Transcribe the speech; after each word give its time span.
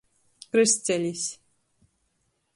Krystcelis. 0.51 1.23